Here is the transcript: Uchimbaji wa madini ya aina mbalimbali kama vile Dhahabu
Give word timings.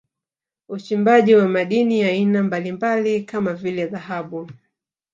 Uchimbaji 0.69 1.35
wa 1.35 1.47
madini 1.47 1.99
ya 1.99 2.07
aina 2.07 2.43
mbalimbali 2.43 3.23
kama 3.23 3.53
vile 3.53 3.87
Dhahabu 3.87 4.49